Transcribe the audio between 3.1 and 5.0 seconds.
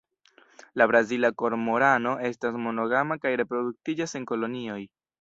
kaj reproduktiĝas en kolonioj.